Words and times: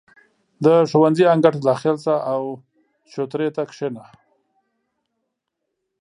•د 0.65 0.67
ښوونځي 0.89 1.25
انګړ 1.33 1.53
ته 1.57 1.61
داخل 1.69 1.95
شه، 2.03 2.15
او 2.31 2.41
چوترې 3.11 3.49
ته 3.55 3.63
کښېنه. 3.69 4.05